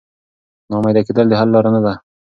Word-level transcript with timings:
نا 0.69 0.75
امیده 0.79 1.01
کېدل 1.07 1.25
د 1.29 1.33
حل 1.39 1.49
لاره 1.53 1.69
نه 1.75 1.81
ده. 1.85 1.93